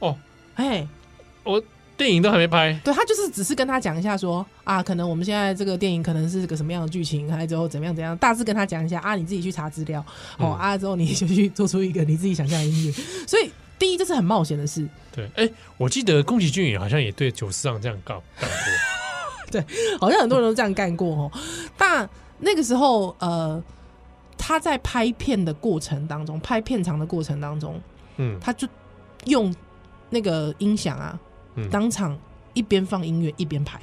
[0.00, 0.16] 哦，
[0.54, 0.88] 哎，
[1.44, 1.62] 我。
[1.96, 10.00] 电影都还没拍，对，他就是只是跟他讲一下说啊，可能我们现在这个电影可能是个什么样的剧情，还之后怎么样怎样，大致跟他讲一下啊，你自己去查资料，
[10.38, 12.92] 哦、嗯、啊之后你就去做出一个你自己想象的音乐。
[13.26, 14.86] 所以第一这是很冒险的事。
[15.10, 18.58] 对，哎、欸，我记得宫崎骏也好像也对九四上这样干干过，
[19.50, 19.64] 对，
[19.98, 21.32] 好像很多人都这样干过哦。
[21.78, 22.06] 但
[22.38, 23.62] 那个时候呃，
[24.36, 27.80] 他在拍片的过程当中，拍片长的过程当中，
[28.18, 28.68] 嗯，他就
[29.24, 29.54] 用
[30.10, 31.18] 那个音响啊。
[31.70, 32.16] 当场
[32.54, 33.80] 一边放音乐一边拍，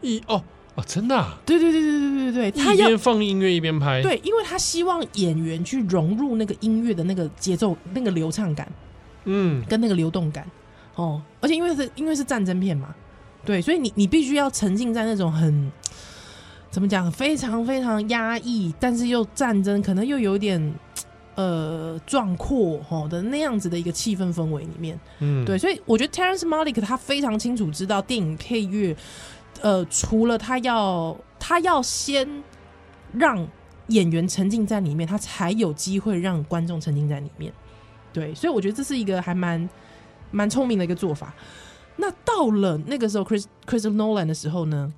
[0.00, 0.42] 一哦
[0.74, 8.70] 哦，真的、啊，对对对对对对对，他一边放音乐一边拍，对，因为他希望演员去融入那个音乐的那个节奏、那个流畅感，
[9.24, 10.46] 嗯，跟那个流动感。
[10.94, 12.94] 哦，而且因为是因为是战争片嘛，
[13.44, 15.70] 对，所以你你必须要沉浸在那种很
[16.70, 20.74] 怎么讲，非常非常压抑，但是又战争，可能又有点。
[21.36, 28.96] 呃，壮阔吼的那样子的一个气氛氛围里面，嗯，对，所以我觉得 Terrence Malick 他非常清楚知道电影配乐，
[29.60, 32.26] 呃，除了他要他要先
[33.12, 33.46] 让
[33.88, 37.52] 演员沉浸在里面，他才有机会让观众沉浸在里面，
[38.14, 39.68] 对，所以我觉得这是一个还蛮
[40.30, 41.34] 蛮聪明的一个做法。
[41.96, 44.90] 那到了那个时候，Chris Chris Nolan 的时候呢，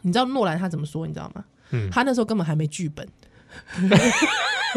[0.00, 1.06] 你知道诺兰他怎么说？
[1.06, 1.44] 你知道吗？
[1.70, 3.06] 嗯，他那时候根本还没剧本。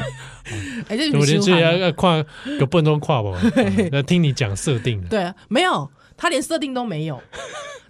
[0.88, 2.24] 哎，这我觉得这要要跨
[2.60, 3.38] 有半钟跨吧？
[3.92, 5.02] 要听你讲设定。
[5.10, 7.22] 对啊，没有，他连设定都没有，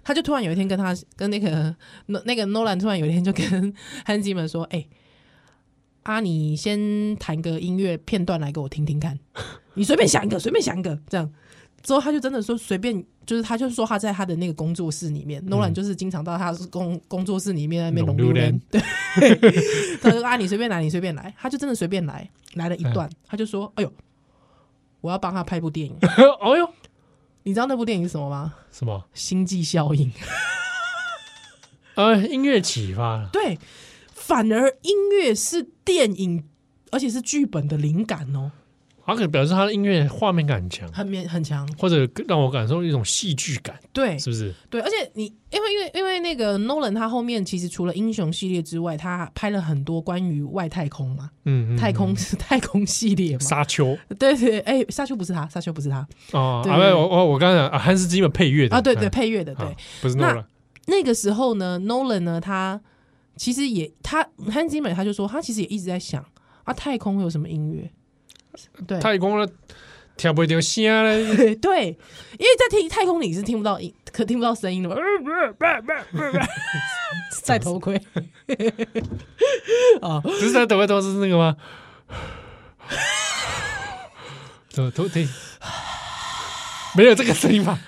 [0.02, 1.74] 他就突然有一天跟他跟那个
[2.06, 3.72] 那那个诺兰突然有一天就跟
[4.04, 4.88] 汉斯季默说：“哎、欸，
[6.02, 9.18] 啊，你先弹个音乐片段来给我听听看，
[9.74, 11.30] 你随便想一个，随便想一个，这样。”
[11.82, 18.80] 之后他就真的说随便，就是他就说他在他的那个工作室里面，诺兰、嗯、就是经常到他工工作室里面那边弄榴莲，对，
[20.00, 23.92] 他说啊，你随便来，你随便来，他就真的随便来，来了一段，他就说，哎呦，
[25.00, 26.68] 我要帮他拍部电影，哎呦，
[27.44, 28.54] 你知道那部电影是什么吗？
[28.72, 29.04] 什么？
[29.14, 30.10] 星际效应？
[31.94, 33.58] 呃，音乐启发，对，
[34.12, 36.44] 反而音乐是电影，
[36.90, 38.52] 而且是剧本的灵感哦。
[39.08, 44.52] 他可能表示他的音乐画面感很强，很面很强，或者让我感受一种戏剧感，对，是不是？
[44.68, 56.06] 对，而且你因为因为因为那个 Nolan 他后面其实除了英雄系列之外，他拍了很多关于外太空嘛，嗯，嗯，太空是 太空系列嘛，沙丘，对对，哎，沙丘不是他，沙丘不是他。
[56.32, 60.44] 哦，啊，我我我刚才啊，汉斯基本配乐的啊，对对，配乐的，对，不是 Nolan。
[60.86, 62.78] 那那个时候呢，Nolan 呢，他
[63.36, 66.22] 其实也他汉斯基本他就说，他其实也一直在想
[66.64, 67.90] 啊，太空会有什么音乐？
[68.86, 69.48] 对，太空了，
[70.16, 71.54] 听不到声嘞。
[71.56, 71.86] 对，
[72.38, 74.96] 因为在听太空里是听不到音，可听不到声音的嘛。
[77.46, 77.94] 戴头盔
[80.02, 81.56] 啊， 不是戴头盔都是那个吗？
[84.74, 85.26] 头头听，
[86.94, 87.78] 没有这个声音吧？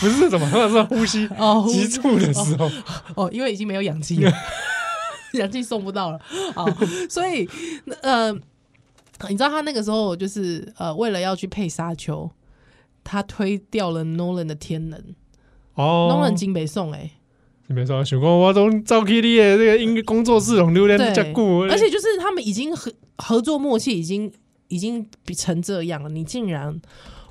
[0.00, 2.68] 不是什么，好像是呼吸哦，急促的时候
[3.14, 4.32] 哦，因为已经没有氧气了，
[5.34, 6.18] 氧气送不到了
[6.56, 6.66] 啊，
[7.08, 7.48] 所以
[8.02, 8.36] 呃。
[9.28, 12.30] 你知道他那个时候就是呃，为了要去配沙丘，
[13.04, 15.00] 他推掉了 Nolan 的天能
[15.74, 17.10] 哦，Nolan 金北宋哎，
[17.66, 24.32] 金北宋，想讲我从赵 K 的这个音乐工作室从榴莲的结果，而且就是他们已经合合作默契，已经
[24.68, 26.80] 已经比成这样了，你竟然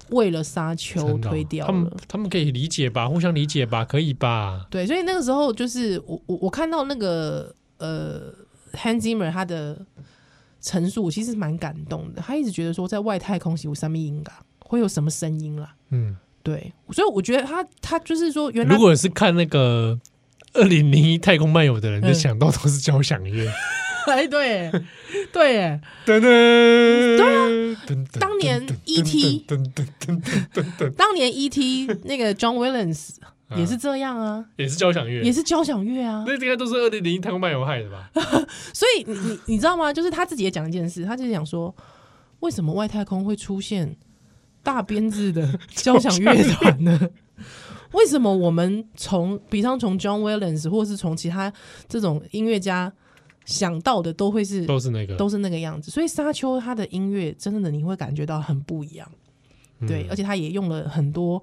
[0.10, 4.66] 为了沙丘推掉了，他们他们可以理解吧，互相理解吧，可以吧？
[4.70, 8.34] 对，所以那个时候就是我我我看到那个呃
[8.74, 9.86] Hans Zimmer 他的。
[10.62, 15.74] 陈述我其实蛮感动的，他一直觉得说在外太空有什么音啊，会有什么声音啦？
[15.90, 20.00] 嗯，对，所以我觉得他他就是说，原来如果是看那个
[20.54, 23.52] 二零零一太空漫游的人，就想到都是交响乐。
[24.08, 24.72] 哎，对，
[25.32, 27.48] 对，哎，噔噔，对啊，
[28.20, 29.46] 当年 E.T.，
[30.98, 31.88] 当年 E.T.
[32.06, 33.18] 那个 John Williams。
[33.58, 36.24] 也是这样啊，也是交响乐，也是交响乐啊。
[36.26, 38.10] 那应该都是二零零一太空漫游害的吧？
[38.74, 39.92] 所以你你你知道吗？
[39.92, 41.74] 就是他自己也讲一件事，他就是讲说，
[42.42, 43.96] 为什么外太空会出现
[44.64, 47.00] 大编制的交响乐团呢？
[47.94, 51.52] 为什么我们从比方从 John Williams 或是从其他
[51.90, 52.94] 这种音乐家
[53.44, 55.92] 想到的都会是都是那个都是那个样子？
[55.92, 59.12] 所以沙丘他的音乐真的你会感觉到很不一样，
[59.86, 61.42] 对，嗯、而且他也用了很多。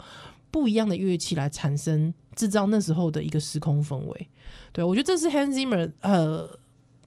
[0.50, 4.28] 不一样的乐器来产生制造那时候的一个时空氛围。
[4.72, 6.48] 对，我觉得这是 Hans Zimmer 呃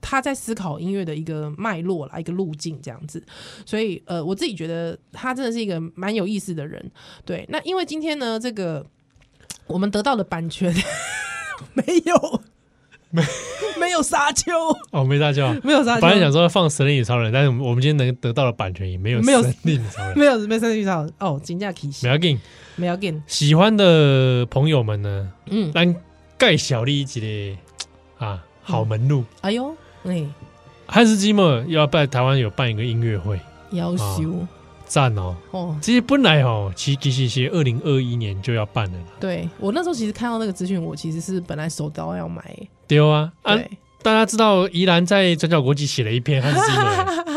[0.00, 3.24] 他在思考音乐的一个脉络啦，一个路径这样子。
[3.64, 6.90] 所以呃，我自己觉得他真的是一个蛮有意思的人。
[7.24, 8.84] 对，那因为今天呢，这个
[9.66, 10.74] 我们得到的版权
[11.74, 12.42] 没有。
[13.12, 13.22] 没
[13.78, 14.50] 没有沙丘
[14.90, 16.00] 哦，没沙丘，没有沙丘。
[16.00, 22.08] 本来想说放神力女超人，但是我们今天能得到的版权也没有神力女超人，没有没有神力女超人哦，金价提醒。
[22.08, 22.40] 没要紧，
[22.76, 23.22] 没要紧。
[23.26, 25.94] 喜欢的朋友们呢，嗯，来
[26.38, 27.58] 盖小丽一集的
[28.24, 29.24] 啊，好门路。
[29.42, 30.24] 哎呦，哎，
[30.86, 33.38] 汉斯基莫要在台湾有办一个音乐会，
[33.72, 34.46] 要修。
[34.84, 35.34] 赞哦！
[35.52, 38.98] 哦，其实本来哦，其其实其实二零二一年就要办了。
[39.18, 42.54] 对我那时候其实看到那个资讯，我其实是本来手刀要买。
[42.96, 43.58] 对啊，啊，
[44.02, 46.86] 大家知道宜兰在转角国际写了一篇汉斯季默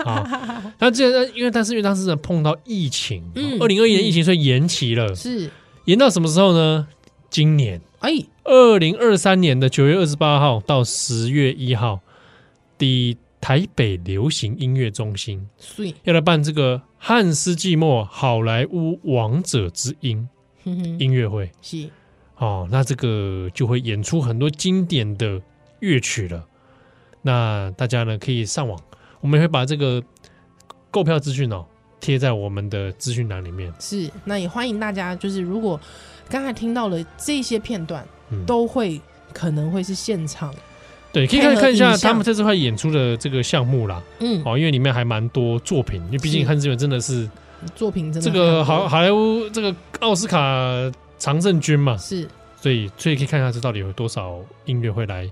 [0.04, 3.24] 啊，他 这因为但是因为当时碰到疫情，
[3.60, 5.50] 二零二一年疫情所以延期了，是。
[5.86, 6.88] 延到什么时候呢？
[7.30, 7.80] 今年。
[8.00, 8.12] 哎，
[8.44, 12.02] 二零二三年的九月二十八号到十月一号，
[12.78, 13.18] 第。
[13.42, 15.48] 台北流行音乐中心
[16.04, 20.28] 要来办这个汉斯季默好莱坞王者之音
[20.98, 21.88] 音乐会，是
[22.38, 25.42] 哦，那这个就会演出很多经典的
[25.80, 26.44] 乐曲了。
[27.22, 28.80] 那大家呢可以上网，
[29.22, 30.04] 我们也会把这个
[30.92, 31.66] 购票资讯哦
[32.00, 33.74] 贴在我们的资讯栏里面。
[33.80, 35.80] 是，那也欢迎大家，就是如果
[36.30, 39.00] 刚才听到了这些片段，嗯、都会
[39.34, 40.54] 可能会是现场。
[41.12, 44.04] 对，可以看看一下他们这次会演出的这个项目啦。
[44.20, 47.30] 嗯，哦，因为里面还蛮多作品，因为毕竟汉斯季默真的是
[47.74, 50.38] 作品，真的这个好好莱坞这个奥斯卡
[51.18, 52.28] 常胜军嘛，是，
[52.62, 55.30] 所以所以可以看一下这到底有多少音乐会来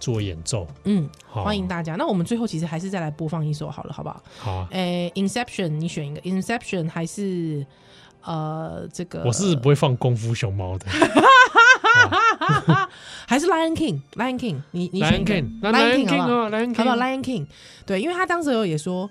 [0.00, 0.66] 做演奏。
[0.84, 1.94] 嗯，好，欢迎大家。
[1.96, 4.22] 那我们最后其实还是再来播放一首好了，好不好？
[4.38, 4.68] 好啊。
[4.70, 7.64] 诶，Inception，你选一个，Inception 还是
[8.24, 9.22] 呃这个？
[9.24, 10.86] 我是不会放功夫熊猫的。
[13.26, 17.46] 还是 Lion King，Lion King，你你选 King，Lion King 好不好？Lion King 好不好？Lion King，
[17.86, 19.08] 对，因为他当时有也说，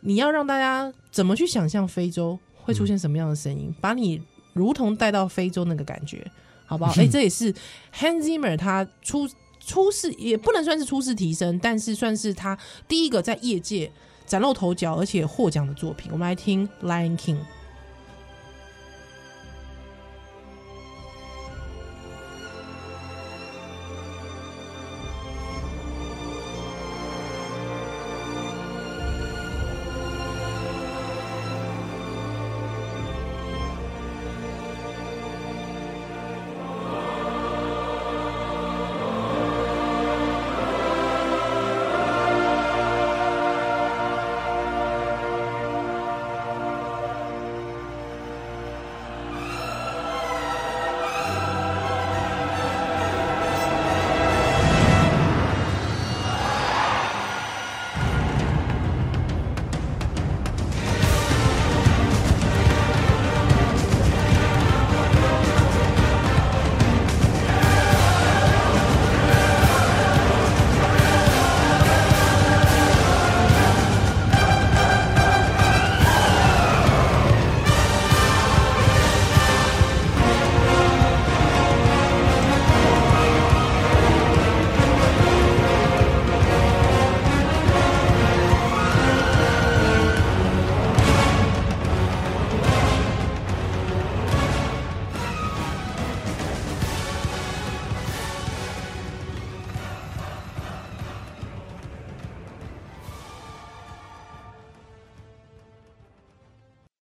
[0.00, 4.20] 你要让大家怎么去想象非洲会出现什么样的声音，把你
[4.52, 6.24] 如同带到非洲那个感觉，
[6.66, 6.92] 好不好？
[6.96, 7.52] 哎，这也是
[7.94, 9.28] Hans Zimmer 他出
[9.58, 13.90] 出世也不能算是出世提升，但是算是他第一个在业界
[14.26, 16.10] 崭露头角而且获奖的作品。
[16.12, 17.38] 我们来听 Lion King。